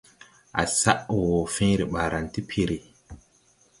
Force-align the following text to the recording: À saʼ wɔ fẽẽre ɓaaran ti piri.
À 0.61 0.63
saʼ 0.81 0.99
wɔ 1.29 1.39
fẽẽre 1.55 1.85
ɓaaran 1.93 2.25
ti 2.33 2.41
piri. 2.49 2.77